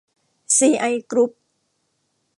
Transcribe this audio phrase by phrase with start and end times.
[0.57, 1.31] ซี ไอ กรุ๊ป